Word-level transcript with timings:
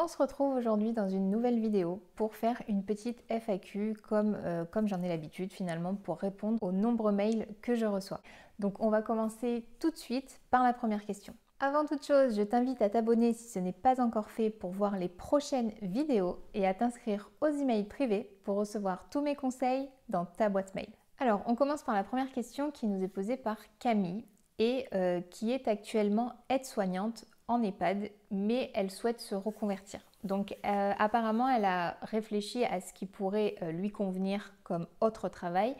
On 0.00 0.06
se 0.06 0.16
retrouve 0.16 0.54
aujourd'hui 0.54 0.92
dans 0.92 1.08
une 1.08 1.28
nouvelle 1.28 1.58
vidéo 1.58 2.00
pour 2.14 2.36
faire 2.36 2.62
une 2.68 2.84
petite 2.84 3.20
FAQ 3.28 3.96
comme, 4.08 4.38
euh, 4.44 4.64
comme 4.64 4.86
j'en 4.86 5.02
ai 5.02 5.08
l'habitude 5.08 5.52
finalement 5.52 5.96
pour 5.96 6.18
répondre 6.18 6.62
aux 6.62 6.70
nombreux 6.70 7.10
mails 7.10 7.48
que 7.62 7.74
je 7.74 7.84
reçois. 7.84 8.20
Donc 8.60 8.76
on 8.78 8.90
va 8.90 9.02
commencer 9.02 9.66
tout 9.80 9.90
de 9.90 9.96
suite 9.96 10.40
par 10.52 10.62
la 10.62 10.72
première 10.72 11.04
question. 11.04 11.34
Avant 11.58 11.84
toute 11.84 12.06
chose, 12.06 12.36
je 12.36 12.42
t'invite 12.42 12.80
à 12.80 12.90
t'abonner 12.90 13.32
si 13.32 13.48
ce 13.48 13.58
n'est 13.58 13.72
pas 13.72 14.00
encore 14.00 14.30
fait 14.30 14.50
pour 14.50 14.70
voir 14.70 14.96
les 14.96 15.08
prochaines 15.08 15.72
vidéos 15.82 16.38
et 16.54 16.64
à 16.64 16.74
t'inscrire 16.74 17.32
aux 17.40 17.48
emails 17.48 17.88
privés 17.88 18.30
pour 18.44 18.54
recevoir 18.54 19.08
tous 19.10 19.20
mes 19.20 19.34
conseils 19.34 19.88
dans 20.08 20.26
ta 20.26 20.48
boîte 20.48 20.76
mail. 20.76 20.90
Alors, 21.18 21.42
on 21.46 21.56
commence 21.56 21.82
par 21.82 21.96
la 21.96 22.04
première 22.04 22.30
question 22.30 22.70
qui 22.70 22.86
nous 22.86 23.02
est 23.02 23.08
posée 23.08 23.36
par 23.36 23.58
Camille 23.80 24.24
et 24.60 24.86
euh, 24.94 25.20
qui 25.22 25.50
est 25.50 25.66
actuellement 25.66 26.34
aide-soignante 26.50 27.24
en 27.48 27.62
EHPAD, 27.62 28.10
mais 28.30 28.70
elle 28.74 28.90
souhaite 28.90 29.20
se 29.20 29.34
reconvertir. 29.34 30.00
Donc 30.24 30.56
euh, 30.64 30.92
apparemment, 30.98 31.48
elle 31.48 31.64
a 31.64 31.96
réfléchi 32.02 32.64
à 32.64 32.80
ce 32.80 32.92
qui 32.92 33.06
pourrait 33.06 33.56
euh, 33.62 33.72
lui 33.72 33.90
convenir 33.90 34.52
comme 34.62 34.86
autre 35.00 35.28
travail. 35.28 35.74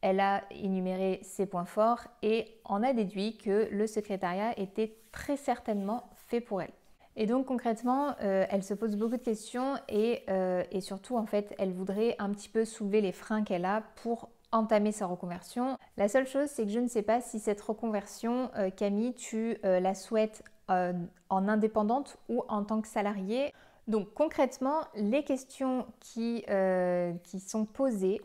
Elle 0.00 0.20
a 0.20 0.44
énuméré 0.50 1.20
ses 1.22 1.44
points 1.44 1.66
forts 1.66 2.04
et 2.22 2.58
en 2.64 2.82
a 2.82 2.94
déduit 2.94 3.36
que 3.36 3.68
le 3.70 3.86
secrétariat 3.86 4.58
était 4.58 4.96
très 5.12 5.36
certainement 5.36 6.08
fait 6.28 6.40
pour 6.40 6.62
elle. 6.62 6.72
Et 7.16 7.26
donc 7.26 7.46
concrètement, 7.46 8.14
euh, 8.22 8.46
elle 8.48 8.62
se 8.62 8.72
pose 8.72 8.96
beaucoup 8.96 9.18
de 9.18 9.22
questions 9.22 9.74
et, 9.88 10.24
et, 10.70 10.80
surtout 10.80 11.16
en 11.16 11.26
fait, 11.26 11.54
elle 11.58 11.72
voudrait 11.72 12.16
un 12.18 12.30
petit 12.30 12.48
peu 12.48 12.64
soulever 12.64 13.02
les 13.02 13.12
freins 13.12 13.42
qu'elle 13.42 13.66
a 13.66 13.82
pour 13.96 14.30
entamer 14.52 14.92
sa 14.92 15.06
reconversion. 15.06 15.76
La 15.98 16.08
seule 16.08 16.26
chose, 16.26 16.48
c'est 16.48 16.64
que 16.64 16.70
je 16.70 16.78
ne 16.78 16.88
sais 16.88 17.02
pas 17.02 17.20
si 17.20 17.38
cette 17.38 17.60
reconversion, 17.60 18.50
Camille, 18.76 19.14
tu 19.14 19.58
la 19.62 19.94
souhaites 19.94 20.42
euh, 20.70 20.92
en 21.28 21.48
indépendante 21.48 22.16
ou 22.28 22.44
en 22.48 22.64
tant 22.64 22.80
que 22.80 22.88
salarié. 22.88 23.52
Donc 23.88 24.12
concrètement, 24.14 24.82
les 24.94 25.24
questions 25.24 25.86
qui, 26.00 26.44
euh, 26.48 27.12
qui 27.24 27.40
sont 27.40 27.64
posées 27.64 28.20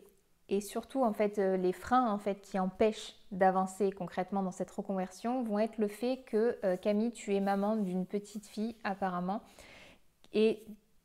et 0.48 0.62
surtout 0.62 1.04
en 1.04 1.12
fait 1.12 1.40
euh, 1.40 1.58
les 1.58 1.74
freins 1.74 2.12
en 2.12 2.20
fait 2.20 2.42
qui 2.42 2.60
empêchent 2.60 3.16
d'avancer 3.32 3.92
concrètement 3.92 4.44
dans 4.44 4.52
cette 4.52 4.70
reconversion 4.70 5.44
vont 5.44 5.58
être 5.58 5.80
le 5.80 5.88
fait 5.88 6.24
que 6.28 6.76
Camille, 6.76 7.12
tu 7.12 7.34
es 7.34 7.40
maman 7.40 7.76
d'une 7.78 8.06
petite 8.06 8.46
fille 8.46 8.76
apparemment 8.84 9.42
et 10.34 10.64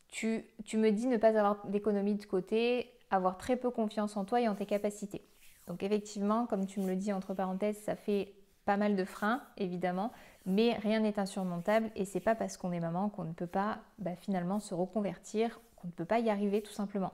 tu, 0.08 0.44
tu 0.64 0.76
me 0.76 0.90
dis 0.90 1.06
ne 1.06 1.16
pas 1.16 1.28
avoir 1.28 1.66
d'économie 1.68 2.16
de 2.16 2.24
côté, 2.24 2.90
avoir 3.10 3.38
très 3.38 3.56
peu 3.56 3.70
confiance 3.70 4.16
en 4.16 4.24
toi 4.24 4.40
et 4.40 4.48
en 4.48 4.54
tes 4.54 4.66
capacités. 4.66 5.22
Donc 5.68 5.82
effectivement, 5.82 6.46
comme 6.46 6.66
tu 6.66 6.80
me 6.80 6.86
le 6.86 6.96
dis 6.96 7.12
entre 7.12 7.32
parenthèses, 7.32 7.78
ça 7.78 7.96
fait 7.96 8.34
pas 8.64 8.76
mal 8.76 8.96
de 8.96 9.04
freins 9.04 9.42
évidemment, 9.56 10.12
mais 10.46 10.74
rien 10.74 11.00
n'est 11.00 11.18
insurmontable 11.18 11.90
et 11.96 12.04
c'est 12.04 12.20
pas 12.20 12.34
parce 12.34 12.56
qu'on 12.56 12.72
est 12.72 12.80
maman 12.80 13.08
qu'on 13.08 13.24
ne 13.24 13.32
peut 13.32 13.46
pas 13.46 13.78
bah, 13.98 14.16
finalement 14.16 14.60
se 14.60 14.74
reconvertir, 14.74 15.60
qu'on 15.76 15.88
ne 15.88 15.92
peut 15.92 16.04
pas 16.04 16.20
y 16.20 16.30
arriver 16.30 16.62
tout 16.62 16.72
simplement. 16.72 17.12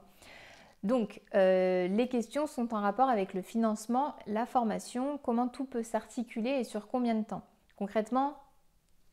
Donc 0.82 1.20
euh, 1.34 1.88
les 1.88 2.08
questions 2.08 2.46
sont 2.46 2.72
en 2.74 2.80
rapport 2.80 3.08
avec 3.08 3.34
le 3.34 3.42
financement, 3.42 4.14
la 4.26 4.46
formation, 4.46 5.18
comment 5.18 5.48
tout 5.48 5.64
peut 5.64 5.82
s'articuler 5.82 6.50
et 6.50 6.64
sur 6.64 6.86
combien 6.86 7.14
de 7.14 7.24
temps. 7.24 7.42
Concrètement, 7.76 8.34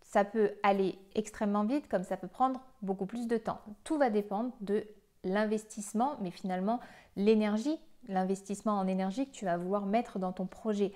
ça 0.01 0.23
peut 0.23 0.51
aller 0.61 0.99
extrêmement 1.15 1.63
vite 1.63 1.87
comme 1.89 2.03
ça 2.03 2.17
peut 2.17 2.27
prendre 2.27 2.61
beaucoup 2.83 3.07
plus 3.07 3.27
de 3.27 3.37
temps. 3.37 3.59
Tout 3.83 3.97
va 3.97 4.11
dépendre 4.11 4.51
de 4.61 4.85
l'investissement, 5.23 6.17
mais 6.21 6.29
finalement 6.29 6.79
l'énergie, 7.15 7.79
l'investissement 8.07 8.73
en 8.73 8.87
énergie 8.87 9.25
que 9.25 9.31
tu 9.31 9.45
vas 9.45 9.57
vouloir 9.57 9.85
mettre 9.85 10.19
dans 10.19 10.31
ton 10.31 10.45
projet 10.45 10.91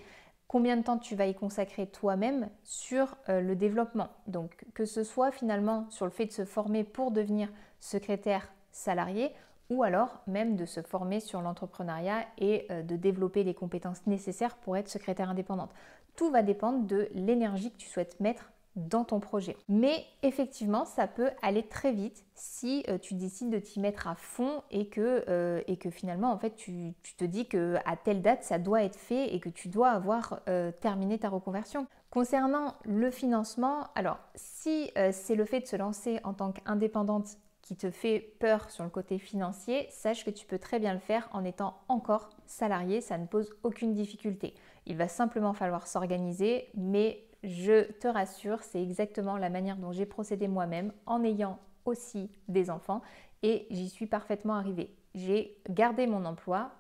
combien 0.48 0.78
de 0.78 0.84
temps 0.84 0.98
tu 0.98 1.16
vas 1.16 1.28
y 1.28 1.36
consacrer 1.36 1.88
toi-même 1.88 2.50
sur 2.64 3.18
euh, 3.30 3.42
le 3.42 3.56
développement. 3.56 4.10
Donc 4.28 4.66
que 4.74 4.86
ce 4.86 5.04
soit 5.04 5.32
finalement 5.32 5.90
sur 5.90 6.06
le 6.06 6.12
fait 6.12 6.26
de 6.26 6.32
se 6.32 6.46
former 6.46 6.84
pour 6.84 7.12
devenir 7.12 7.50
secrétaire 7.80 8.52
salarié 8.72 9.34
ou 9.70 9.84
alors 9.84 10.22
même 10.28 10.56
de 10.56 10.66
se 10.66 10.82
former 10.82 11.20
sur 11.20 11.42
l'entrepreneuriat 11.42 12.26
et 12.38 12.66
euh, 12.72 12.82
de 12.84 12.96
développer 12.96 13.44
les 13.44 13.54
compétences 13.54 14.06
nécessaires 14.08 14.56
pour 14.58 14.78
être 14.78 14.90
secrétaire 14.90 15.30
indépendante. 15.30 15.72
Tout 16.16 16.32
va 16.32 16.42
dépendre 16.42 16.86
de 16.86 17.10
l'énergie 17.14 17.72
que 17.72 17.78
tu 17.78 17.90
souhaites 17.90 18.20
mettre 18.20 18.52
dans 18.78 19.04
ton 19.04 19.20
projet. 19.20 19.58
Mais 19.68 20.06
effectivement, 20.24 20.86
ça 20.86 21.08
peut 21.08 21.32
aller 21.42 21.64
très 21.64 21.92
vite 21.92 22.24
si 22.36 22.84
euh, 22.88 22.98
tu 22.98 23.16
décides 23.16 23.50
de 23.50 23.60
t'y 23.60 23.80
mettre 23.80 24.08
à 24.08 24.16
fond 24.16 24.62
et 24.72 24.88
que, 24.88 25.26
euh, 25.28 25.62
finalement, 25.92 26.32
en 26.32 26.38
fait, 26.38 26.56
tu, 26.56 26.94
te 27.18 27.26
dis 27.26 27.48
que 27.48 27.76
à 27.86 27.98
telle 27.98 28.22
date, 28.22 28.44
ça 28.44 28.60
doit 28.60 28.84
être 28.84 28.96
fait 28.96 29.34
et 29.34 29.40
que 29.40 29.50
tu 29.50 29.68
dois 29.68 29.90
avoir 29.90 30.42
euh, 30.48 30.72
terminé 30.72 31.18
ta 31.18 31.30
reconversion. 31.30 31.88
Concernant 32.10 32.76
le 32.86 33.12
financement, 33.12 33.88
alors 33.96 34.18
si 34.36 34.92
c'est 35.12 35.36
le 35.36 35.44
fait 35.44 35.60
de 35.60 35.66
se 35.66 35.76
lancer 35.76 36.20
en 36.24 36.34
tant 36.34 36.54
qu'indépendante 36.54 37.38
qui 37.62 37.76
te 37.76 37.92
fait 37.92 38.20
peur 38.40 38.72
sur 38.72 38.86
le 38.86 38.90
côté 38.90 39.20
financier, 39.20 39.88
sache 39.92 40.24
que 40.24 40.30
tu 40.30 40.46
peux 40.46 40.58
très 40.58 40.80
bien 40.80 40.94
le 40.94 41.00
faire 41.00 41.28
en 41.34 41.44
étant 41.44 41.78
encore 41.90 42.30
salarié, 42.46 43.02
ça 43.02 43.18
ne 43.18 43.28
pose 43.28 43.54
aucune 43.64 43.94
difficulté. 43.94 44.54
Il 44.86 44.96
va 44.96 45.10
simplement 45.10 45.54
falloir 45.54 45.86
s'organiser, 45.86 46.70
mais 46.76 47.27
je 47.44 47.92
te 47.94 48.08
rassure, 48.08 48.64
c'est 48.64 48.82
exactement 48.82 49.38
la 49.38 49.50
manière 49.50 49.78
dont 49.78 49.92
j'ai 49.92 50.06
procédé 50.06 50.48
moi-même 50.48 50.92
en 51.06 51.24
ayant 51.24 51.60
aussi 51.86 52.30
des 52.48 52.70
enfants 52.70 53.02
et 53.44 53.68
j'y 53.70 53.90
suis 53.90 54.08
parfaitement 54.08 54.56
arrivée. 54.56 54.96
J'ai 55.16 55.58
gardé 55.70 56.08
mon 56.08 56.26
emploi 56.26 56.72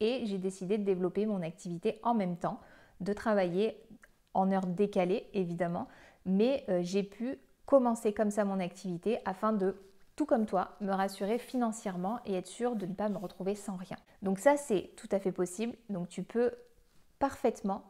et 0.00 0.26
j'ai 0.26 0.38
décidé 0.38 0.78
de 0.78 0.84
développer 0.84 1.26
mon 1.26 1.42
activité 1.42 2.00
en 2.02 2.14
même 2.14 2.36
temps, 2.36 2.60
de 3.00 3.12
travailler 3.12 3.80
en 4.32 4.50
heure 4.50 4.66
décalée 4.66 5.28
évidemment, 5.32 5.88
mais 6.26 6.64
euh, 6.68 6.80
j'ai 6.82 7.02
pu 7.02 7.38
commencer 7.66 8.12
comme 8.12 8.30
ça 8.30 8.44
mon 8.44 8.60
activité 8.60 9.18
afin 9.24 9.52
de 9.52 9.76
tout 10.16 10.26
comme 10.26 10.46
toi, 10.46 10.76
me 10.80 10.92
rassurer 10.92 11.38
financièrement 11.38 12.20
et 12.24 12.34
être 12.34 12.46
sûr 12.46 12.76
de 12.76 12.86
ne 12.86 12.94
pas 12.94 13.08
me 13.08 13.18
retrouver 13.18 13.54
sans 13.54 13.76
rien. 13.76 13.96
Donc 14.22 14.38
ça, 14.38 14.56
c'est 14.56 14.92
tout 14.96 15.08
à 15.10 15.18
fait 15.18 15.32
possible. 15.32 15.74
Donc 15.88 16.08
tu 16.08 16.22
peux 16.22 16.52
parfaitement 17.18 17.82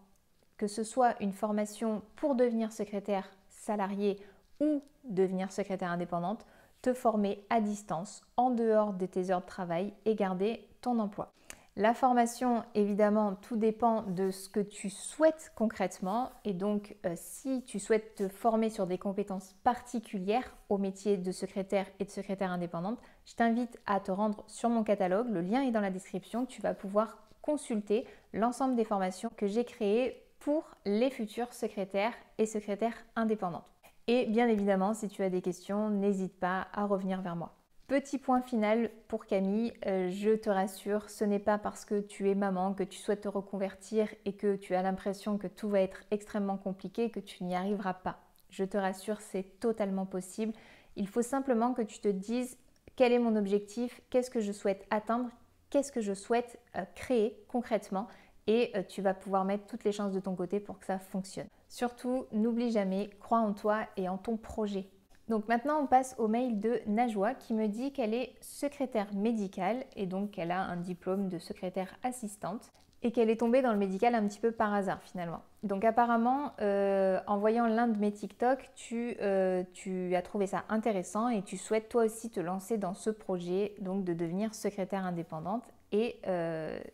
que 0.57 0.67
ce 0.67 0.85
soit 0.85 1.15
une 1.21 1.33
formation 1.33 2.03
pour 2.17 2.35
devenir 2.35 2.73
secrétaire 2.73 3.29
salarié 3.49 4.19
ou 4.61 4.83
devenir 5.05 5.53
secrétaire 5.53 5.91
indépendante, 5.91 6.47
te 6.83 6.93
former 6.93 7.45
à 7.51 7.61
distance, 7.61 8.23
en 8.37 8.51
dehors 8.51 8.93
de 8.93 9.07
tes 9.07 9.31
heures 9.31 9.41
de 9.41 9.47
travail 9.47 9.93
et 10.05 10.15
garder 10.15 10.69
ton 10.81 10.99
emploi. 10.99 11.33
La 11.77 11.93
formation, 11.93 12.63
évidemment, 12.77 13.35
tout 13.35 13.57
dépend 13.57 14.03
de 14.03 14.31
ce 14.31 14.49
que 14.49 14.61
tu 14.61 14.91
souhaites 14.91 15.51
concrètement. 15.57 16.31
Et 16.45 16.53
donc, 16.53 16.95
euh, 17.05 17.15
si 17.17 17.65
tu 17.65 17.81
souhaites 17.81 18.15
te 18.15 18.29
former 18.29 18.71
sur 18.71 18.87
des 18.87 18.97
compétences 18.97 19.57
particulières 19.65 20.55
au 20.69 20.79
métier 20.79 21.17
de 21.17 21.33
secrétaire 21.33 21.87
et 21.99 22.05
de 22.05 22.11
secrétaire 22.11 22.53
indépendante, 22.53 23.01
je 23.25 23.35
t'invite 23.35 23.81
à 23.87 23.99
te 23.99 24.13
rendre 24.13 24.45
sur 24.47 24.69
mon 24.69 24.85
catalogue. 24.85 25.29
Le 25.31 25.41
lien 25.41 25.63
est 25.63 25.73
dans 25.73 25.81
la 25.81 25.91
description. 25.91 26.47
Tu 26.47 26.63
vas 26.63 26.75
pouvoir 26.75 27.19
consulter 27.43 28.07
l'ensemble 28.33 28.77
des 28.77 28.85
formations 28.85 29.31
que 29.37 29.49
j'ai 29.49 29.65
créées 29.65 30.24
pour 30.45 30.77
les 30.85 31.09
futurs 31.09 31.55
secrétaires 31.55 32.13
et 32.37 32.45
secrétaires 32.45 33.07
indépendantes. 33.17 33.65
Et 34.09 34.27
bien 34.27 34.47
évidemment, 34.47 34.93
si 34.93 35.09
tu 35.09 35.23
as 35.23 35.31
des 35.31 35.41
questions, 35.41 35.89
n'hésite 35.89 36.39
pas 36.39 36.69
à 36.75 36.85
revenir 36.85 37.23
vers 37.23 37.35
moi. 37.35 37.57
Petit 37.87 38.19
point 38.19 38.43
final 38.43 38.91
pour 39.09 39.25
Camille, 39.25 39.73
euh, 39.87 40.11
je 40.11 40.33
te 40.33 40.51
rassure, 40.51 41.09
ce 41.09 41.25
n'est 41.25 41.39
pas 41.39 41.57
parce 41.57 41.87
que 41.87 41.99
tu 41.99 42.29
es 42.29 42.35
maman, 42.35 42.75
que 42.75 42.83
tu 42.83 42.99
souhaites 42.99 43.23
te 43.23 43.29
reconvertir 43.29 44.07
et 44.27 44.35
que 44.35 44.57
tu 44.57 44.75
as 44.75 44.83
l'impression 44.83 45.39
que 45.39 45.47
tout 45.47 45.71
va 45.71 45.81
être 45.81 46.03
extrêmement 46.11 46.59
compliqué 46.59 47.09
que 47.09 47.21
tu 47.21 47.43
n'y 47.43 47.57
arriveras 47.57 47.95
pas. 47.95 48.19
Je 48.51 48.65
te 48.65 48.77
rassure, 48.77 49.23
c'est 49.23 49.61
totalement 49.61 50.05
possible. 50.05 50.53
Il 50.97 51.09
faut 51.09 51.23
simplement 51.23 51.73
que 51.73 51.81
tu 51.81 52.01
te 52.01 52.09
dises 52.09 52.59
quel 52.97 53.13
est 53.13 53.19
mon 53.19 53.35
objectif, 53.35 54.03
qu'est-ce 54.11 54.31
que 54.31 54.41
je 54.41 54.53
souhaite 54.53 54.85
atteindre, 54.91 55.31
qu'est-ce 55.71 55.91
que 55.91 56.03
je 56.03 56.13
souhaite 56.13 56.59
euh, 56.77 56.85
créer 56.95 57.35
concrètement 57.49 58.09
et 58.47 58.73
euh, 58.77 58.83
tu 58.87 59.03
vas 59.03 59.15
pouvoir 59.15 59.45
mettre 59.45 59.67
toutes 59.67 59.85
les 59.85 59.93
chances 59.93 60.13
de 60.13 60.21
ton 60.21 60.35
côté 60.35 60.61
pour 60.61 60.79
que 60.79 60.87
ça 60.87 60.99
fonctionne. 60.99 61.47
Surtout, 61.69 62.27
n'oublie 62.33 62.71
jamais, 62.71 63.11
crois 63.21 63.39
en 63.41 63.53
toi 63.53 63.81
et 63.97 64.09
en 64.09 64.19
ton 64.19 64.37
projet. 64.37 64.89
Donc 65.29 65.49
maintenant, 65.49 65.81
on 65.81 65.87
passe 65.87 66.15
au 66.19 66.29
mail 66.29 66.61
de 66.61 66.81
Najwa 66.87 67.35
qui 67.35 67.55
me 67.55 67.67
dit 67.67 67.93
qu'elle 67.93 68.13
est 68.13 68.35
secrétaire 68.41 69.13
médicale 69.15 69.85
et 69.97 70.07
donc 70.07 70.33
qu'elle 70.33 70.51
a 70.51 70.61
un 70.61 70.77
diplôme 70.77 71.29
de 71.29 71.39
secrétaire 71.39 71.97
assistante 72.03 72.73
et 73.05 73.13
qu'elle 73.13 73.29
est 73.29 73.41
tombée 73.41 73.61
dans 73.61 73.73
le 73.73 73.79
médical 73.79 74.15
un 74.15 74.27
petit 74.27 74.41
peu 74.41 74.51
par 74.51 74.73
hasard 74.73 75.01
finalement. 75.03 75.43
Donc 75.63 75.85
apparemment, 75.85 76.53
euh, 76.61 77.21
en 77.27 77.39
voyant 77.39 77.67
l'un 77.67 77.87
de 77.87 77.99
mes 77.99 78.11
TikTok, 78.11 78.71
euh, 78.93 79.63
tu, 79.75 80.17
as 80.17 80.23
trouvé 80.23 80.47
ça 80.47 80.65
intéressant 80.71 81.29
et 81.29 81.43
tu 81.43 81.59
souhaites 81.59 81.91
toi 81.91 82.05
aussi 82.05 82.31
te 82.31 82.41
lancer 82.41 82.79
dans 82.79 82.95
ce 82.95 83.11
projet, 83.11 83.75
donc 83.81 84.05
de 84.05 84.15
devenir 84.15 84.55
secrétaire 84.55 85.05
indépendante. 85.05 85.65
Et 85.97 86.17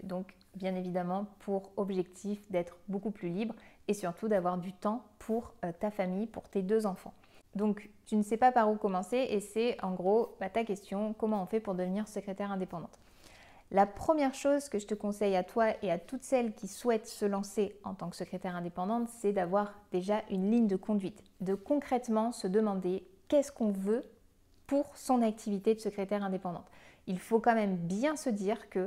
donc 0.03 0.37
bien 0.55 0.75
évidemment 0.75 1.27
pour 1.41 1.71
objectif 1.77 2.39
d'être 2.51 2.77
beaucoup 2.89 3.11
plus 3.11 3.29
libre 3.29 3.55
et 3.89 3.95
surtout 3.95 4.29
d'avoir 4.29 4.59
du 4.59 4.73
temps 4.73 5.05
pour 5.19 5.55
euh, 5.65 5.73
ta 5.79 5.91
famille, 5.91 6.27
pour 6.27 6.49
tes 6.49 6.63
deux 6.63 6.87
enfants. 6.87 7.15
Donc 7.55 7.89
tu 8.07 8.17
ne 8.17 8.23
sais 8.23 8.37
pas 8.37 8.53
par 8.53 8.71
où 8.71 8.77
commencer 8.77 9.17
et 9.17 9.41
c'est 9.41 9.83
en 9.83 9.93
gros 9.93 10.37
bah, 10.39 10.51
ta 10.51 10.65
question, 10.65 11.15
comment 11.15 11.43
on 11.43 11.47
fait 11.47 11.61
pour 11.61 11.75
devenir 11.75 12.07
secrétaire 12.07 12.53
indépendante 12.53 12.99
La 13.71 13.87
première 13.87 14.35
chose 14.35 14.69
que 14.69 14.79
je 14.79 14.87
te 14.87 14.95
conseille 14.95 15.35
à 15.35 15.45
toi 15.45 15.69
et 15.83 15.91
à 15.91 15.99
toutes 15.99 16.23
celles 16.23 16.53
qui 16.53 16.69
souhaitent 16.69 17.09
se 17.09 17.25
lancer 17.25 17.77
en 17.85 17.95
tant 17.95 18.11
que 18.11 18.17
secrétaire 18.17 18.55
indépendante, 18.55 19.09
c'est 19.09 19.33
d'avoir 19.33 19.75
déjà 19.93 20.23
une 20.31 20.51
ligne 20.51 20.69
de 20.69 20.77
conduite, 20.77 21.25
de 21.41 21.55
concrètement 21.55 22.33
se 22.33 22.47
demander 22.47 23.05
qu'est-ce 23.29 23.51
qu'on 23.51 23.73
veut 23.73 24.05
pour 24.67 24.97
son 24.97 25.23
activité 25.23 25.75
de 25.75 25.81
secrétaire 25.81 26.23
indépendante. 26.23 26.71
Il 27.11 27.19
faut 27.19 27.41
quand 27.41 27.57
même 27.57 27.77
bien 27.77 28.15
se 28.15 28.31
dire 28.31 28.71
que 28.71 28.87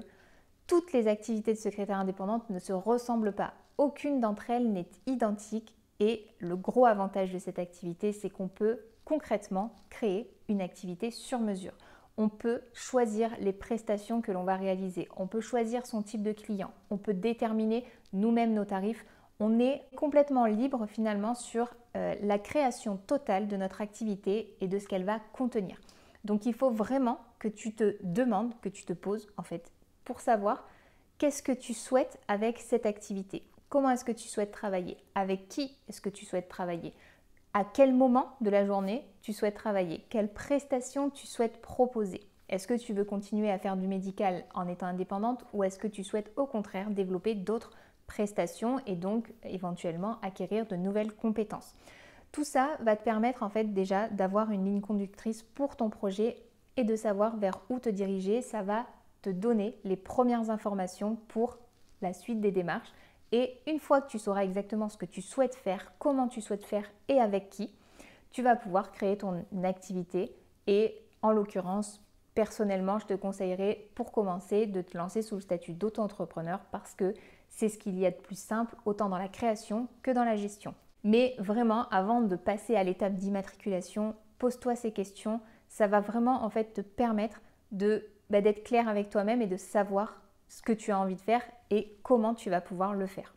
toutes 0.65 0.93
les 0.93 1.09
activités 1.09 1.51
de 1.51 1.57
secrétaire 1.57 1.99
indépendante 1.99 2.49
ne 2.49 2.57
se 2.57 2.71
ressemblent 2.71 3.33
pas. 3.33 3.53
Aucune 3.77 4.21
d'entre 4.21 4.49
elles 4.49 4.71
n'est 4.71 4.87
identique 5.07 5.75
et 5.99 6.25
le 6.39 6.55
gros 6.55 6.85
avantage 6.85 7.33
de 7.33 7.37
cette 7.37 7.59
activité, 7.59 8.13
c'est 8.13 8.29
qu'on 8.29 8.47
peut 8.47 8.79
concrètement 9.03 9.75
créer 9.89 10.33
une 10.47 10.61
activité 10.61 11.11
sur 11.11 11.39
mesure. 11.39 11.73
On 12.15 12.29
peut 12.29 12.61
choisir 12.71 13.29
les 13.41 13.51
prestations 13.51 14.21
que 14.21 14.31
l'on 14.31 14.45
va 14.45 14.55
réaliser, 14.55 15.09
on 15.17 15.27
peut 15.27 15.41
choisir 15.41 15.85
son 15.85 16.01
type 16.01 16.23
de 16.23 16.31
client, 16.31 16.71
on 16.91 16.97
peut 16.97 17.13
déterminer 17.13 17.83
nous-mêmes 18.13 18.53
nos 18.53 18.63
tarifs. 18.63 19.05
On 19.41 19.59
est 19.59 19.81
complètement 19.97 20.45
libre 20.45 20.85
finalement 20.85 21.35
sur 21.35 21.75
euh, 21.97 22.15
la 22.21 22.39
création 22.39 22.95
totale 22.95 23.49
de 23.49 23.57
notre 23.57 23.81
activité 23.81 24.55
et 24.61 24.69
de 24.69 24.79
ce 24.79 24.87
qu'elle 24.87 25.03
va 25.03 25.19
contenir. 25.33 25.81
Donc 26.23 26.45
il 26.45 26.53
faut 26.53 26.71
vraiment 26.71 27.19
que 27.43 27.49
tu 27.49 27.75
te 27.75 27.97
demandes, 28.03 28.53
que 28.61 28.69
tu 28.69 28.85
te 28.85 28.93
poses 28.93 29.27
en 29.35 29.43
fait, 29.43 29.73
pour 30.05 30.21
savoir 30.21 30.65
qu'est-ce 31.17 31.43
que 31.43 31.51
tu 31.51 31.73
souhaites 31.73 32.17
avec 32.29 32.57
cette 32.57 32.85
activité. 32.85 33.43
Comment 33.67 33.89
est-ce 33.89 34.05
que 34.05 34.13
tu 34.13 34.29
souhaites 34.29 34.53
travailler? 34.53 34.95
Avec 35.13 35.49
qui 35.49 35.77
est-ce 35.89 35.99
que 35.99 36.07
tu 36.07 36.23
souhaites 36.23 36.47
travailler? 36.47 36.93
À 37.53 37.65
quel 37.65 37.93
moment 37.93 38.37
de 38.39 38.49
la 38.49 38.65
journée 38.65 39.05
tu 39.21 39.33
souhaites 39.33 39.55
travailler? 39.55 40.05
Quelles 40.09 40.31
prestations 40.31 41.09
tu 41.09 41.27
souhaites 41.27 41.61
proposer? 41.61 42.21
Est-ce 42.47 42.65
que 42.65 42.75
tu 42.75 42.93
veux 42.93 43.03
continuer 43.03 43.51
à 43.51 43.59
faire 43.59 43.75
du 43.75 43.87
médical 43.87 44.45
en 44.53 44.69
étant 44.69 44.87
indépendante 44.87 45.43
ou 45.51 45.65
est-ce 45.65 45.77
que 45.77 45.87
tu 45.87 46.05
souhaites 46.05 46.31
au 46.37 46.45
contraire 46.45 46.91
développer 46.91 47.35
d'autres 47.35 47.71
prestations 48.07 48.79
et 48.85 48.95
donc 48.95 49.33
éventuellement 49.43 50.17
acquérir 50.21 50.65
de 50.65 50.77
nouvelles 50.77 51.11
compétences? 51.11 51.75
Tout 52.31 52.45
ça 52.45 52.77
va 52.79 52.95
te 52.95 53.03
permettre 53.03 53.43
en 53.43 53.49
fait 53.49 53.73
déjà 53.73 54.07
d'avoir 54.07 54.51
une 54.51 54.63
ligne 54.63 54.81
conductrice 54.81 55.43
pour 55.43 55.75
ton 55.75 55.89
projet 55.89 56.37
et 56.77 56.83
de 56.83 56.95
savoir 56.95 57.37
vers 57.37 57.59
où 57.69 57.79
te 57.79 57.89
diriger. 57.89 58.41
Ça 58.41 58.61
va 58.61 58.85
te 59.21 59.29
donner 59.29 59.77
les 59.83 59.95
premières 59.95 60.49
informations 60.49 61.17
pour 61.27 61.57
la 62.01 62.13
suite 62.13 62.41
des 62.41 62.51
démarches 62.51 62.91
et 63.31 63.59
une 63.65 63.79
fois 63.79 63.99
que 63.99 64.09
tu 64.09 64.19
sauras 64.19 64.43
exactement 64.43 64.89
ce 64.89 64.97
que 64.97 65.07
tu 65.07 65.23
souhaites 65.23 65.55
faire, 65.55 65.93
comment 65.97 66.27
tu 66.27 66.39
souhaites 66.39 66.65
faire 66.65 66.85
et 67.07 67.19
avec 67.19 67.49
qui, 67.49 67.73
tu 68.31 68.43
vas 68.43 68.55
pouvoir 68.55 68.91
créer 68.91 69.17
ton 69.17 69.43
activité. 69.63 70.35
Et 70.67 71.01
en 71.23 71.31
l'occurrence, 71.31 71.99
personnellement, 72.35 72.99
je 72.99 73.07
te 73.07 73.13
conseillerais 73.13 73.87
pour 73.95 74.11
commencer 74.11 74.67
de 74.67 74.81
te 74.81 74.95
lancer 74.95 75.23
sous 75.23 75.35
le 75.35 75.41
statut 75.41 75.73
d'auto-entrepreneur 75.73 76.59
parce 76.71 76.93
que 76.93 77.15
c'est 77.49 77.69
ce 77.69 77.79
qu'il 77.79 77.97
y 77.97 78.05
a 78.05 78.11
de 78.11 78.17
plus 78.17 78.37
simple 78.37 78.75
autant 78.85 79.09
dans 79.09 79.17
la 79.17 79.29
création 79.29 79.87
que 80.03 80.11
dans 80.11 80.23
la 80.23 80.35
gestion. 80.35 80.75
Mais 81.03 81.35
vraiment, 81.39 81.89
avant 81.89 82.21
de 82.21 82.35
passer 82.35 82.75
à 82.75 82.83
l'étape 82.83 83.15
d'immatriculation, 83.15 84.15
pose-toi 84.37 84.75
ces 84.75 84.91
questions. 84.91 85.41
Ça 85.73 85.87
va 85.87 86.01
vraiment 86.01 86.43
en 86.43 86.51
fait 86.51 86.75
te 86.75 86.81
permettre 86.81 87.41
de 87.71 88.07
bah, 88.29 88.41
d'être 88.41 88.63
clair 88.63 88.87
avec 88.87 89.09
toi-même 89.09 89.41
et 89.41 89.47
de 89.47 89.57
savoir 89.57 90.21
ce 90.47 90.61
que 90.61 90.71
tu 90.71 90.91
as 90.91 90.99
envie 90.99 91.15
de 91.15 91.21
faire 91.21 91.41
et 91.71 91.97
comment 92.03 92.35
tu 92.35 92.51
vas 92.51 92.61
pouvoir 92.61 92.93
le 92.93 93.07
faire. 93.07 93.33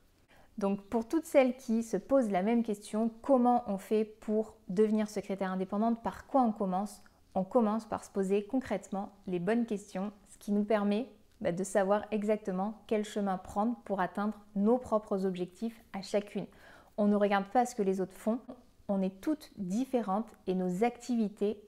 Donc 0.58 0.82
pour 0.82 1.08
toutes 1.08 1.24
celles 1.24 1.56
qui 1.56 1.82
se 1.82 1.96
posent 1.96 2.30
la 2.30 2.42
même 2.42 2.62
question, 2.62 3.10
comment 3.22 3.64
on 3.68 3.78
fait 3.78 4.04
pour 4.04 4.54
devenir 4.68 5.08
secrétaire 5.08 5.50
indépendante, 5.50 6.02
par 6.02 6.26
quoi 6.26 6.42
on 6.42 6.52
commence 6.52 7.02
On 7.34 7.42
commence 7.42 7.86
par 7.86 8.04
se 8.04 8.10
poser 8.10 8.44
concrètement 8.44 9.12
les 9.26 9.38
bonnes 9.38 9.64
questions, 9.64 10.12
ce 10.28 10.36
qui 10.36 10.52
nous 10.52 10.64
permet 10.64 11.08
bah, 11.40 11.52
de 11.52 11.64
savoir 11.64 12.04
exactement 12.10 12.82
quel 12.86 13.06
chemin 13.06 13.38
prendre 13.38 13.76
pour 13.86 13.98
atteindre 13.98 14.38
nos 14.56 14.76
propres 14.76 15.24
objectifs 15.24 15.82
à 15.94 16.02
chacune. 16.02 16.46
On 16.98 17.06
ne 17.06 17.16
regarde 17.16 17.46
pas 17.46 17.64
ce 17.64 17.74
que 17.74 17.82
les 17.82 18.02
autres 18.02 18.12
font, 18.12 18.40
on 18.88 19.00
est 19.00 19.22
toutes 19.22 19.52
différentes 19.56 20.36
et 20.46 20.54
nos 20.54 20.84
activités 20.84 21.62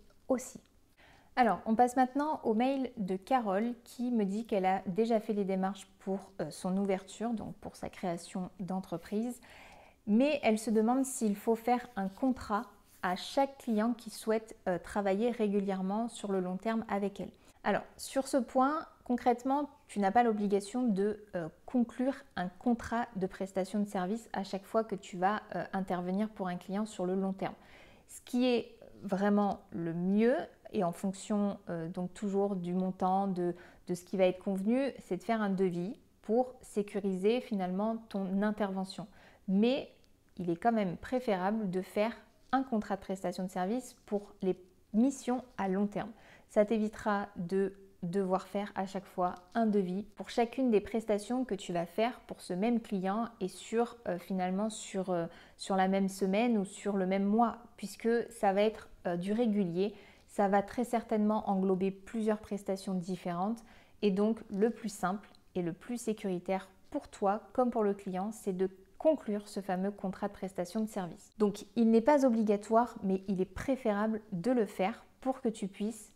Alors, 1.37 1.61
on 1.67 1.77
passe 1.77 1.95
maintenant 1.95 2.41
au 2.43 2.53
mail 2.53 2.91
de 2.97 3.15
Carole 3.15 3.75
qui 3.85 4.11
me 4.11 4.25
dit 4.25 4.45
qu'elle 4.45 4.67
a 4.67 4.83
déjà 4.87 5.21
fait 5.21 5.33
les 5.33 5.45
démarches 5.45 5.87
pour 6.01 6.19
euh, 6.41 6.51
son 6.51 6.77
ouverture, 6.77 7.31
donc 7.31 7.55
pour 7.57 7.77
sa 7.77 7.89
création 7.89 8.51
d'entreprise, 8.59 9.41
mais 10.09 10.41
elle 10.43 10.59
se 10.59 10.71
demande 10.71 11.05
s'il 11.05 11.37
faut 11.37 11.55
faire 11.55 11.89
un 11.95 12.09
contrat 12.09 12.65
à 13.03 13.15
chaque 13.15 13.57
client 13.59 13.95
qui 13.97 14.11
souhaite 14.11 14.57
euh, 14.67 14.79
travailler 14.79 15.31
régulièrement 15.31 16.09
sur 16.09 16.33
le 16.33 16.41
long 16.41 16.57
terme 16.57 16.85
avec 16.89 17.21
elle. 17.21 17.31
Alors, 17.63 17.83
sur 17.97 18.27
ce 18.27 18.37
point, 18.37 18.85
concrètement, 19.05 19.71
tu 19.87 20.01
n'as 20.01 20.11
pas 20.11 20.25
l'obligation 20.25 20.83
de 20.89 21.25
euh, 21.37 21.49
conclure 21.67 22.17
un 22.35 22.49
contrat 22.49 23.07
de 23.15 23.29
prestation 23.29 23.79
de 23.79 23.89
service 23.89 24.29
à 24.33 24.43
chaque 24.43 24.65
fois 24.65 24.83
que 24.83 24.97
tu 24.97 25.17
vas 25.17 25.43
intervenir 25.73 26.29
pour 26.31 26.49
un 26.49 26.57
client 26.57 26.85
sur 26.85 27.07
le 27.07 27.15
long 27.15 27.33
terme. 27.33 27.55
Ce 28.09 28.21
qui 28.23 28.47
est 28.47 28.78
vraiment 29.03 29.61
le 29.71 29.95
mieux, 29.95 30.37
et 30.73 30.85
en 30.85 30.93
fonction 30.93 31.59
euh, 31.71 31.89
donc 31.89 32.13
toujours 32.15 32.57
du 32.57 32.75
montant, 32.75 33.27
de, 33.27 33.55
de, 33.87 33.95
ce 33.95 34.05
qui 34.05 34.17
va 34.17 34.27
être 34.27 34.43
convenu, 34.43 34.93
c'est 34.99 35.17
de 35.17 35.23
faire 35.23 35.41
un 35.41 35.51
devis 35.51 35.99
pour 36.23 36.55
sécuriser 36.61 37.41
finalement 37.41 37.97
ton 38.09 38.43
intervention. 38.43 39.07
Mais 39.49 39.91
il 40.37 40.51
est 40.51 40.57
quand 40.57 40.73
même 40.73 40.97
préférable 40.97 41.71
de 41.71 41.81
faire 41.81 42.13
un 42.53 42.63
contrat 42.63 42.97
de 42.97 43.01
prestation 43.01 43.45
de 43.45 43.51
service 43.51 43.97
pour 44.07 44.35
les 44.43 44.57
missions 44.93 45.43
à 45.57 45.69
long 45.69 45.87
terme. 45.87 46.11
Ça 46.49 46.65
t'évitera 46.65 47.29
de 47.37 47.75
devoir 48.03 48.47
faire 48.47 48.73
à 48.75 48.87
chaque 48.87 49.05
fois 49.05 49.35
un 49.55 49.67
devis 49.67 50.05
pour 50.17 50.31
chacune 50.31 50.71
des 50.71 50.81
prestations 50.81 51.45
que 51.45 51.55
tu 51.55 51.73
vas 51.73 51.87
faire 51.87 52.21
pour 52.21 52.41
ce 52.41 52.53
même 52.53 52.81
client 52.81 53.29
et 53.41 53.49
sur 53.49 53.97
euh, 54.07 54.19
finalement 54.19 54.71
sur, 54.71 55.11
euh, 55.11 55.27
sur 55.57 55.75
la 55.77 55.89
même 55.89 56.09
semaine 56.09 56.59
ou 56.59 56.65
sur 56.65 56.97
le 56.97 57.07
même 57.07 57.25
mois 57.25 57.59
puisque 57.77 58.09
ça 58.31 58.53
va 58.53 58.63
être 58.63 58.89
du 59.19 59.33
régulier 59.33 59.95
ça 60.29 60.49
va 60.49 60.63
très 60.63 60.85
certainement 60.85 61.49
englober 61.49 61.91
plusieurs 61.91 62.39
prestations 62.39 62.95
différentes 62.95 63.65
et 64.03 64.11
donc 64.11 64.39
le 64.51 64.71
plus 64.71 64.91
simple 64.91 65.29
et 65.55 65.63
le 65.63 65.73
plus 65.73 66.01
sécuritaire 66.01 66.69
pour 66.91 67.09
toi 67.09 67.43
comme 67.53 67.71
pour 67.71 67.83
le 67.83 67.95
client, 67.95 68.31
c'est 68.33 68.57
de 68.57 68.71
conclure 68.99 69.49
ce 69.49 69.61
fameux 69.61 69.91
contrat 69.91 70.29
de 70.29 70.33
prestation 70.33 70.81
de 70.81 70.89
service. 70.89 71.31
Donc 71.39 71.65
il 71.77 71.91
n'est 71.91 72.01
pas 72.01 72.25
obligatoire, 72.25 72.97
mais 73.03 73.23
il 73.29 73.41
est 73.41 73.53
préférable 73.53 74.21
de 74.33 74.51
le 74.51 74.67
faire 74.67 75.05
pour 75.21 75.41
que 75.41 75.49
tu 75.49 75.69
puisses 75.69 76.13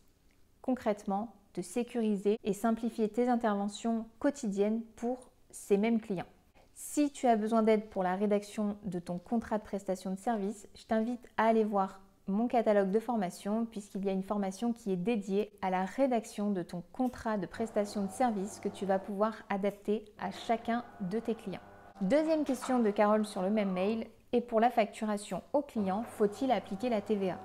concrètement 0.62 1.35
te 1.52 1.60
sécuriser 1.60 2.38
et 2.44 2.52
simplifier 2.52 3.08
tes 3.08 3.28
interventions 3.28 4.06
quotidiennes 4.19 4.82
pour 4.96 5.31
ces 5.50 5.76
mêmes 5.76 6.00
clients. 6.00 6.26
Si 6.75 7.10
tu 7.10 7.26
as 7.26 7.37
besoin 7.37 7.62
d'aide 7.62 7.88
pour 7.90 8.02
la 8.02 8.16
rédaction 8.16 8.76
de 8.84 8.99
ton 8.99 9.19
contrat 9.19 9.58
de 9.58 9.62
prestation 9.62 10.10
de 10.10 10.19
service, 10.19 10.66
je 10.75 10.84
t'invite 10.84 11.28
à 11.37 11.46
aller 11.46 11.64
voir 11.64 12.00
mon 12.28 12.49
catalogue 12.49 12.90
de 12.90 13.00
formation 13.00 13.66
puisqu'il 13.66 14.04
y 14.04 14.08
a 14.08 14.12
une 14.12 14.22
formation 14.22 14.72
qui 14.72 14.93
est 14.93 14.96
dédiée 14.96 15.50
à 15.60 15.70
la 15.70 15.84
rédaction 15.84 16.50
de 16.50 16.62
ton 16.62 16.82
contrat 16.92 17.37
de 17.37 17.47
prestation 17.47 18.04
de 18.04 18.11
service 18.11 18.61
que 18.61 18.68
tu 18.68 18.87
vas 18.87 18.99
pouvoir 18.99 19.35
adapter 19.50 20.04
à 20.18 20.30
chacun 20.30 20.85
de 21.00 21.18
tes 21.18 21.35
clients. 21.35 21.61
Deuxième 22.00 22.44
question 22.44 22.78
de 22.78 22.90
Carole 22.90 23.25
sur 23.25 23.42
le 23.42 23.50
même 23.50 23.73
mail. 23.73 24.06
Et 24.32 24.40
pour 24.40 24.61
la 24.61 24.71
facturation 24.71 25.42
au 25.52 25.61
client, 25.61 26.04
faut-il 26.16 26.50
appliquer 26.50 26.88
la 26.88 27.02
TVA 27.02 27.38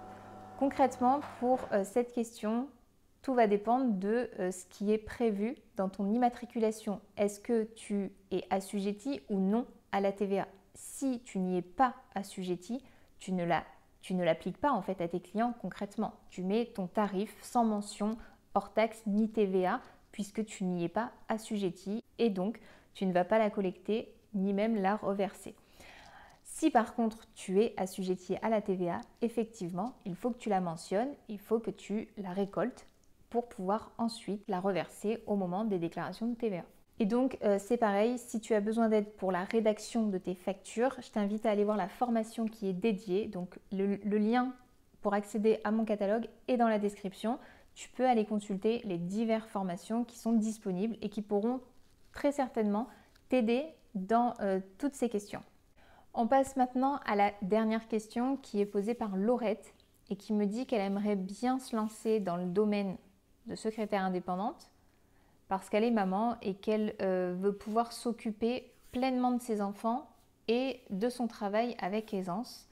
Concrètement, 0.58 1.20
pour 1.40 1.60
euh, 1.74 1.84
cette 1.84 2.14
question, 2.14 2.68
tout 3.22 3.34
va 3.34 3.48
dépendre 3.48 3.94
de 3.94 4.30
euh, 4.40 4.52
ce 4.52 4.66
qui 4.66 4.92
est 4.92 4.98
prévu 4.98 5.56
dans 5.76 5.90
ton 5.90 6.10
immatriculation. 6.12 7.02
Est-ce 7.18 7.40
que 7.40 7.64
tu 7.76 8.12
es 8.32 8.44
assujetti 8.50 9.22
ou 9.30 9.40
non 9.40 9.66
à 9.92 10.02
la 10.02 10.12
TVA 10.12 10.48
Si 10.74 11.22
tu 11.26 11.40
n'y 11.40 11.58
es 11.58 11.62
pas 11.62 11.96
assujetti, 12.16 12.82
tu 13.20 13.32
ne 13.32 13.44
la 13.44 13.64
tu 14.02 14.14
ne 14.14 14.24
l'appliques 14.24 14.60
pas 14.60 14.72
en 14.72 14.82
fait 14.82 15.02
à 15.02 15.08
tes 15.10 15.20
clients 15.20 15.54
concrètement. 15.62 16.14
Tu 16.30 16.42
mets 16.42 16.68
ton 16.68 16.88
tarif 16.88 17.36
sans 17.42 17.66
mention 17.66 18.18
hors 18.54 18.72
taxe 18.72 19.02
ni 19.06 19.30
TVA 19.30 19.82
puisque 20.14 20.46
tu 20.46 20.64
n'y 20.64 20.86
es 20.86 20.90
pas 20.90 21.12
assujetti 21.28 22.02
et 22.18 22.30
donc 22.30 22.62
tu 22.94 23.06
ne 23.06 23.12
vas 23.12 23.26
pas 23.26 23.38
la 23.38 23.50
collecter 23.50 24.14
ni 24.34 24.54
même 24.54 24.82
la 24.82 24.96
reverser. 24.96 25.56
Si 26.44 26.72
par 26.72 26.96
contre 26.96 27.28
tu 27.36 27.62
es 27.62 27.74
assujetti 27.78 28.36
à 28.42 28.50
la 28.50 28.62
TVA, 28.62 29.02
effectivement, 29.22 29.94
il 30.06 30.16
faut 30.16 30.32
que 30.32 30.38
tu 30.38 30.50
la 30.50 30.62
mentionnes, 30.62 31.14
il 31.28 31.38
faut 31.38 31.60
que 31.60 31.70
tu 31.70 32.08
la 32.18 32.32
récoltes 32.32 32.88
pour 33.30 33.50
pouvoir 33.50 33.92
ensuite 33.98 34.44
la 34.48 34.60
reverser 34.60 35.24
au 35.28 35.36
moment 35.36 35.66
des 35.66 35.80
déclarations 35.80 36.28
de 36.28 36.36
TVA. 36.36 36.64
Et 37.00 37.06
donc, 37.06 37.38
euh, 37.44 37.58
c'est 37.60 37.78
pareil, 37.78 38.18
si 38.18 38.40
tu 38.40 38.56
as 38.56 38.60
besoin 38.60 38.90
d'aide 38.90 39.12
pour 39.18 39.32
la 39.32 39.44
rédaction 39.44 40.08
de 40.08 40.18
tes 40.18 40.34
factures, 40.34 40.96
je 41.00 41.12
t'invite 41.12 41.46
à 41.46 41.52
aller 41.52 41.64
voir 41.64 41.78
la 41.78 41.88
formation 41.88 42.46
qui 42.46 42.68
est 42.68 42.74
dédiée. 42.74 43.28
Donc, 43.28 43.60
le, 43.72 43.98
lien 44.18 44.54
pour 45.02 45.14
accéder 45.14 45.60
à 45.64 45.72
mon 45.72 45.86
catalogue 45.86 46.28
est 46.48 46.58
dans 46.58 46.68
la 46.68 46.80
description. 46.80 47.38
Tu 47.76 47.90
peux 47.90 48.08
aller 48.08 48.26
consulter 48.26 48.82
les 48.84 48.98
diverses 48.98 49.48
formations 49.48 50.04
qui 50.04 50.18
sont 50.18 50.34
disponibles 50.34 50.98
et 51.04 51.10
qui 51.10 51.22
pourront 51.22 51.62
très 52.14 52.32
certainement 52.32 52.88
t'aider 53.30 53.66
dans 53.94 54.34
euh, 54.42 54.60
toutes 54.80 54.96
ces 54.96 55.10
questions. 55.10 55.44
On 56.16 56.26
passe 56.26 56.56
maintenant 56.56 57.00
à 57.06 57.16
la 57.16 57.32
dernière 57.44 57.88
question 57.88 58.38
qui 58.38 58.60
est 58.60 58.66
posée 58.66 58.96
par 58.96 59.16
Laurette 59.16 59.76
et 60.10 60.16
qui 60.16 60.34
me 60.34 60.48
dit 60.48 60.66
qu'elle 60.66 60.82
aimerait 60.82 61.16
bien 61.16 61.60
se 61.60 61.76
lancer 61.76 62.20
dans 62.20 62.38
le 62.38 62.46
domaine 62.46 62.98
de 63.48 63.56
secrétaire 63.56 64.04
indépendante 64.04 64.72
parce 65.48 65.70
qu'elle 65.70 65.84
est 65.84 65.92
maman 65.92 66.38
et 66.42 66.56
qu'elle 66.56 66.96
euh, 67.01 67.34
veut 67.38 67.56
pouvoir 67.56 67.94
s'occuper 67.94 68.72
pleinement 68.92 69.32
de 69.32 69.42
ses 69.42 69.62
enfants 69.62 70.10
et 70.48 70.82
de 70.89 71.10
son 71.10 71.27
travail 71.27 71.75
avec 71.80 72.13
aisance. 72.13 72.70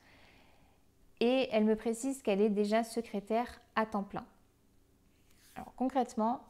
Et 1.20 1.48
elle 1.52 1.64
me 1.64 1.76
précise 1.76 2.22
qu'elle 2.22 2.42
est 2.42 2.50
déjà 2.50 2.84
secrétaire 2.84 3.62
à 3.76 3.86
temps 3.86 4.04
plein. 4.04 4.26
Alors 5.56 5.74
concrètement, 5.76 6.42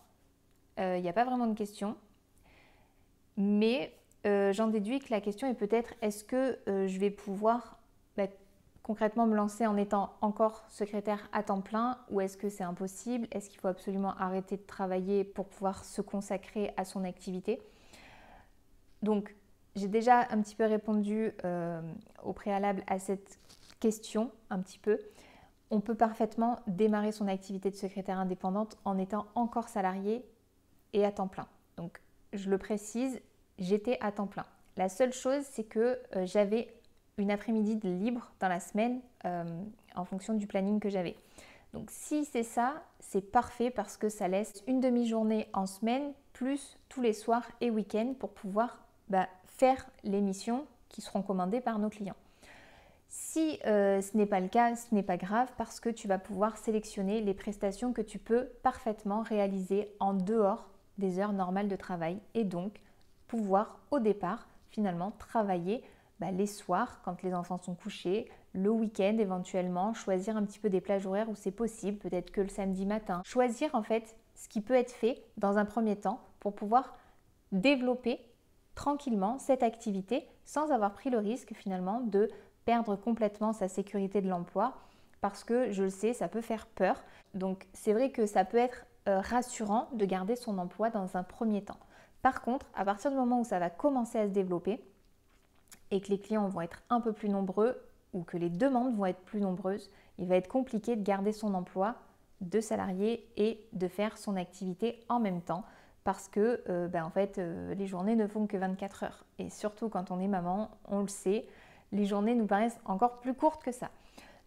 il 0.77 1.01
n'y 1.01 1.07
a 1.07 1.13
pas 1.13 1.23
vraiment 1.23 1.47
de 1.47 1.55
question, 1.55 1.95
mais 3.37 3.95
j'en 4.25 4.67
déduis 4.67 4.99
que 4.99 5.11
la 5.11 5.21
question 5.21 5.47
est 5.47 5.53
peut-être 5.53 5.93
est-ce 6.01 6.23
que 6.23 6.59
je 6.65 6.99
vais 6.99 7.11
pouvoir 7.11 7.77
bah, 8.17 8.27
concrètement 8.85 9.25
me 9.25 9.35
lancer 9.35 9.65
en 9.65 9.77
étant 9.77 10.13
encore 10.21 10.63
secrétaire 10.69 11.27
à 11.33 11.41
temps 11.41 11.61
plein 11.61 11.97
ou 12.11 12.21
est-ce 12.21 12.37
que 12.37 12.49
c'est 12.49 12.63
impossible? 12.63 13.27
Est-ce 13.31 13.49
qu'il 13.49 13.59
faut 13.59 13.67
absolument 13.67 14.15
arrêter 14.19 14.57
de 14.57 14.61
travailler 14.61 15.23
pour 15.23 15.47
pouvoir 15.47 15.83
se 15.83 16.03
consacrer 16.03 16.71
à 16.77 16.85
son 16.85 17.03
activité? 17.03 17.59
Donc, 19.01 19.35
j'ai 19.75 19.87
déjà 19.87 20.27
un 20.29 20.39
petit 20.39 20.55
peu 20.55 20.65
répondu 20.65 21.33
euh, 21.45 21.81
au 22.23 22.31
préalable 22.31 22.83
à 22.85 22.99
cette 22.99 23.39
question, 23.79 24.29
un 24.51 24.59
petit 24.59 24.77
peu. 24.77 24.99
On 25.71 25.81
peut 25.81 25.95
parfaitement 25.95 26.59
démarrer 26.67 27.11
son 27.11 27.27
activité 27.27 27.71
de 27.71 27.75
secrétaire 27.75 28.19
indépendante 28.19 28.77
en 28.85 28.99
étant 28.99 29.25
encore 29.33 29.67
salarié 29.67 30.23
et 30.93 31.03
à 31.03 31.11
temps 31.11 31.27
plein. 31.27 31.47
Donc, 31.77 31.99
je 32.33 32.51
le 32.51 32.59
précise, 32.59 33.19
j'étais 33.57 33.97
à 33.99 34.11
temps 34.11 34.27
plein. 34.27 34.45
La 34.77 34.89
seule 34.89 35.11
chose, 35.11 35.41
c'est 35.49 35.63
que 35.63 35.99
euh, 36.15 36.27
j'avais 36.27 36.71
une 37.17 37.31
après-midi 37.31 37.79
libre 37.83 38.31
dans 38.39 38.47
la 38.47 38.59
semaine 38.59 38.99
euh, 39.25 39.43
en 39.95 40.05
fonction 40.05 40.33
du 40.33 40.47
planning 40.47 40.79
que 40.79 40.89
j'avais. 40.89 41.15
Donc 41.73 41.89
si 41.91 42.25
c'est 42.25 42.43
ça, 42.43 42.83
c'est 42.99 43.31
parfait 43.31 43.69
parce 43.69 43.97
que 43.97 44.09
ça 44.09 44.27
laisse 44.27 44.63
une 44.67 44.79
demi-journée 44.79 45.47
en 45.53 45.65
semaine 45.65 46.13
plus 46.33 46.77
tous 46.89 47.01
les 47.01 47.13
soirs 47.13 47.45
et 47.61 47.69
week-ends 47.69 48.13
pour 48.17 48.31
pouvoir 48.31 48.79
bah, 49.09 49.27
faire 49.45 49.85
les 50.03 50.21
missions 50.21 50.65
qui 50.89 51.01
seront 51.01 51.21
commandées 51.21 51.61
par 51.61 51.79
nos 51.79 51.89
clients. 51.89 52.15
Si 53.07 53.59
euh, 53.65 54.01
ce 54.01 54.17
n'est 54.17 54.25
pas 54.25 54.39
le 54.39 54.47
cas, 54.47 54.75
ce 54.75 54.93
n'est 54.93 55.03
pas 55.03 55.17
grave 55.17 55.49
parce 55.57 55.79
que 55.79 55.89
tu 55.89 56.07
vas 56.07 56.17
pouvoir 56.17 56.57
sélectionner 56.57 57.21
les 57.21 57.33
prestations 57.33 57.93
que 57.93 58.01
tu 58.01 58.19
peux 58.19 58.45
parfaitement 58.61 59.21
réaliser 59.21 59.89
en 59.99 60.13
dehors 60.13 60.69
des 60.97 61.19
heures 61.19 61.33
normales 61.33 61.67
de 61.67 61.75
travail 61.75 62.19
et 62.33 62.43
donc 62.43 62.79
pouvoir 63.27 63.79
au 63.91 63.99
départ 63.99 64.47
finalement 64.69 65.11
travailler 65.11 65.83
bah, 66.19 66.31
les 66.31 66.47
soirs, 66.47 67.01
quand 67.03 67.23
les 67.23 67.33
enfants 67.33 67.57
sont 67.57 67.75
couchés, 67.75 68.29
le 68.53 68.69
week-end 68.69 69.17
éventuellement, 69.19 69.93
choisir 69.93 70.37
un 70.37 70.45
petit 70.45 70.59
peu 70.59 70.69
des 70.69 70.81
plages 70.81 71.05
horaires 71.05 71.29
où 71.29 71.35
c'est 71.35 71.51
possible, 71.51 71.97
peut-être 71.97 72.31
que 72.31 72.41
le 72.41 72.47
samedi 72.47 72.85
matin. 72.85 73.21
Choisir 73.25 73.75
en 73.75 73.83
fait 73.83 74.15
ce 74.35 74.47
qui 74.47 74.61
peut 74.61 74.73
être 74.73 74.91
fait 74.91 75.23
dans 75.37 75.57
un 75.57 75.65
premier 75.65 75.95
temps 75.95 76.21
pour 76.39 76.55
pouvoir 76.55 76.93
développer 77.51 78.19
tranquillement 78.75 79.39
cette 79.39 79.63
activité 79.63 80.27
sans 80.43 80.71
avoir 80.71 80.93
pris 80.93 81.09
le 81.09 81.17
risque 81.17 81.53
finalement 81.53 82.01
de 82.01 82.29
perdre 82.65 82.95
complètement 82.95 83.53
sa 83.53 83.67
sécurité 83.67 84.21
de 84.21 84.29
l'emploi 84.29 84.73
parce 85.21 85.43
que 85.43 85.71
je 85.71 85.83
le 85.83 85.89
sais, 85.89 86.13
ça 86.13 86.27
peut 86.27 86.41
faire 86.41 86.67
peur. 86.67 87.03
Donc 87.33 87.67
c'est 87.73 87.93
vrai 87.93 88.11
que 88.11 88.25
ça 88.25 88.45
peut 88.45 88.57
être 88.57 88.85
euh, 89.07 89.19
rassurant 89.21 89.89
de 89.93 90.05
garder 90.05 90.35
son 90.35 90.57
emploi 90.57 90.89
dans 90.89 91.17
un 91.17 91.23
premier 91.23 91.63
temps. 91.63 91.79
Par 92.21 92.41
contre, 92.41 92.67
à 92.75 92.85
partir 92.85 93.11
du 93.11 93.17
moment 93.17 93.39
où 93.39 93.43
ça 93.43 93.59
va 93.59 93.69
commencer 93.69 94.17
à 94.17 94.27
se 94.27 94.31
développer, 94.31 94.83
et 95.91 96.01
que 96.01 96.09
les 96.09 96.19
clients 96.19 96.47
vont 96.47 96.61
être 96.61 96.81
un 96.89 97.01
peu 97.01 97.13
plus 97.13 97.29
nombreux 97.29 97.81
ou 98.13 98.23
que 98.23 98.37
les 98.37 98.49
demandes 98.49 98.95
vont 98.95 99.05
être 99.05 99.21
plus 99.21 99.41
nombreuses, 99.41 99.91
il 100.17 100.27
va 100.27 100.35
être 100.37 100.47
compliqué 100.47 100.95
de 100.95 101.03
garder 101.03 101.31
son 101.31 101.53
emploi 101.53 101.95
de 102.41 102.59
salarié 102.59 103.27
et 103.37 103.65
de 103.73 103.87
faire 103.87 104.17
son 104.17 104.35
activité 104.35 105.03
en 105.09 105.19
même 105.19 105.41
temps 105.41 105.63
parce 106.03 106.27
que 106.27 106.61
euh, 106.69 106.87
ben, 106.87 107.03
en 107.03 107.09
fait 107.09 107.37
euh, 107.37 107.73
les 107.73 107.87
journées 107.87 108.15
ne 108.15 108.27
font 108.27 108.47
que 108.47 108.57
24 108.57 109.03
heures. 109.03 109.25
Et 109.39 109.49
surtout 109.49 109.89
quand 109.89 110.11
on 110.11 110.19
est 110.19 110.27
maman, 110.27 110.71
on 110.87 111.01
le 111.01 111.07
sait, 111.07 111.45
les 111.91 112.05
journées 112.05 112.35
nous 112.35 112.45
paraissent 112.45 112.79
encore 112.85 113.19
plus 113.19 113.33
courtes 113.33 113.63
que 113.63 113.71
ça. 113.71 113.89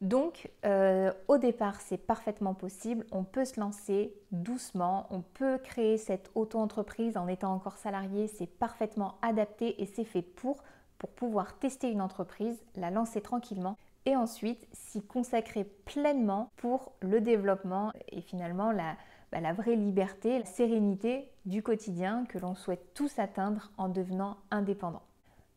Donc 0.00 0.48
euh, 0.64 1.12
au 1.26 1.38
départ 1.38 1.80
c'est 1.80 1.98
parfaitement 1.98 2.54
possible, 2.54 3.04
on 3.10 3.24
peut 3.24 3.44
se 3.44 3.58
lancer 3.58 4.14
doucement, 4.30 5.08
on 5.10 5.20
peut 5.20 5.58
créer 5.58 5.98
cette 5.98 6.30
auto-entreprise 6.36 7.16
en 7.16 7.26
étant 7.26 7.52
encore 7.52 7.76
salarié, 7.76 8.28
c'est 8.28 8.46
parfaitement 8.46 9.16
adapté 9.22 9.82
et 9.82 9.86
c'est 9.86 10.04
fait 10.04 10.22
pour 10.22 10.62
pour 10.98 11.10
pouvoir 11.10 11.58
tester 11.58 11.90
une 11.90 12.00
entreprise, 12.00 12.58
la 12.76 12.90
lancer 12.90 13.20
tranquillement 13.20 13.76
et 14.06 14.16
ensuite 14.16 14.66
s'y 14.72 15.02
consacrer 15.02 15.64
pleinement 15.64 16.50
pour 16.56 16.92
le 17.00 17.20
développement 17.20 17.92
et 18.08 18.20
finalement 18.20 18.72
la, 18.72 18.96
bah, 19.32 19.40
la 19.40 19.52
vraie 19.52 19.76
liberté, 19.76 20.38
la 20.38 20.44
sérénité 20.44 21.28
du 21.44 21.62
quotidien 21.62 22.24
que 22.26 22.38
l'on 22.38 22.54
souhaite 22.54 22.94
tous 22.94 23.18
atteindre 23.18 23.70
en 23.76 23.88
devenant 23.88 24.38
indépendant. 24.50 25.02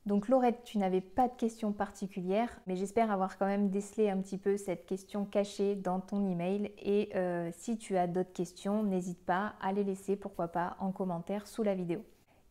Donc 0.07 0.27
Laurette, 0.29 0.63
tu 0.63 0.79
n'avais 0.79 1.01
pas 1.01 1.27
de 1.27 1.36
questions 1.36 1.71
particulières, 1.71 2.60
mais 2.65 2.75
j'espère 2.75 3.12
avoir 3.12 3.38
quand 3.38 3.45
même 3.45 3.69
décelé 3.69 4.10
un 4.10 4.17
petit 4.17 4.39
peu 4.39 4.57
cette 4.57 4.88
question 4.88 5.25
cachée 5.25 5.75
dans 5.75 6.00
ton 6.00 6.27
email. 6.27 6.71
Et 6.79 7.10
euh, 7.15 7.51
si 7.53 7.77
tu 7.77 7.98
as 7.98 8.07
d'autres 8.07 8.33
questions, 8.33 8.81
n'hésite 8.81 9.24
pas 9.24 9.53
à 9.62 9.71
les 9.71 9.83
laisser, 9.83 10.15
pourquoi 10.15 10.48
pas, 10.48 10.75
en 10.79 10.91
commentaire 10.91 11.48
sous 11.48 11.62
la 11.62 11.75
vidéo. 11.75 12.03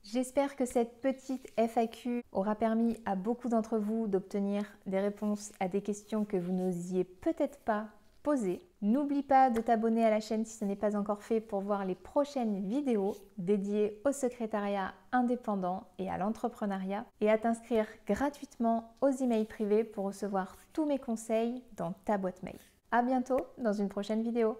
J'espère 0.02 0.56
que 0.56 0.64
cette 0.64 1.00
petite 1.00 1.46
FAQ 1.56 2.22
aura 2.32 2.54
permis 2.54 2.96
à 3.04 3.16
beaucoup 3.16 3.48
d'entre 3.48 3.78
vous 3.78 4.06
d'obtenir 4.06 4.64
des 4.86 4.98
réponses 4.98 5.52
à 5.60 5.68
des 5.68 5.82
questions 5.82 6.24
que 6.24 6.38
vous 6.38 6.52
n'osiez 6.52 7.04
peut-être 7.04 7.58
pas 7.60 7.88
poser. 8.22 8.62
N'oublie 8.82 9.22
pas 9.22 9.50
de 9.50 9.60
t'abonner 9.60 10.04
à 10.04 10.10
la 10.10 10.20
chaîne 10.20 10.44
si 10.44 10.56
ce 10.56 10.64
n'est 10.64 10.76
pas 10.76 10.96
encore 10.96 11.22
fait 11.22 11.40
pour 11.40 11.60
voir 11.60 11.84
les 11.84 11.94
prochaines 11.94 12.66
vidéos 12.66 13.14
dédiées 13.36 14.00
au 14.04 14.12
secrétariat 14.12 14.94
indépendant 15.12 15.84
et 15.98 16.08
à 16.08 16.18
l'entrepreneuriat 16.18 17.04
et 17.20 17.30
à 17.30 17.38
t'inscrire 17.38 17.86
gratuitement 18.06 18.94
aux 19.00 19.10
emails 19.10 19.44
privés 19.44 19.84
pour 19.84 20.06
recevoir 20.06 20.56
tous 20.72 20.86
mes 20.86 20.98
conseils 20.98 21.62
dans 21.76 21.92
ta 22.04 22.16
boîte 22.16 22.42
mail. 22.42 22.58
À 22.90 23.02
bientôt 23.02 23.40
dans 23.58 23.72
une 23.72 23.88
prochaine 23.88 24.22
vidéo. 24.22 24.58